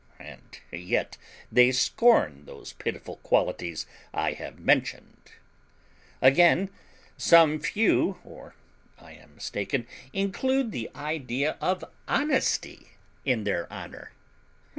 and 0.17 0.59
yet 0.71 1.15
they 1.51 1.71
scorn 1.71 2.45
those 2.45 2.73
pitiful 2.73 3.17
qualities 3.17 3.85
I 4.15 4.31
have 4.31 4.57
mentioned. 4.57 5.33
Again, 6.23 6.71
some 7.17 7.59
few 7.59 8.17
(or 8.23 8.55
I 8.97 9.11
am 9.11 9.35
mistaken) 9.35 9.85
include 10.11 10.71
the 10.71 10.89
idea 10.95 11.55
of 11.61 11.85
honesty 12.07 12.93
in 13.25 13.43
their 13.43 13.71
honour. 13.71 14.11